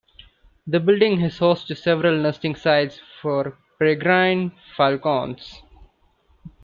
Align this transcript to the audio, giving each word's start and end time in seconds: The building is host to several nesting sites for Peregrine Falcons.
The 0.65 0.79
building 0.79 1.21
is 1.21 1.37
host 1.37 1.67
to 1.67 1.75
several 1.75 2.17
nesting 2.17 2.55
sites 2.55 2.99
for 3.21 3.59
Peregrine 3.77 4.51
Falcons. 4.75 5.61